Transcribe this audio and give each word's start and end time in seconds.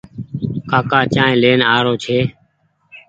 ڪآڪآ 0.69 0.99
چآنه 1.13 1.35
لين 1.41 1.59
آرو 1.75 1.93
ڇي۔ 2.03 2.19